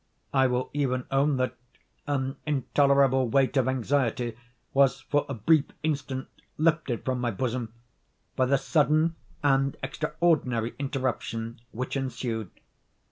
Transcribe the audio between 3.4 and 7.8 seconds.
of anxiety was for a brief instant lifted from my bosom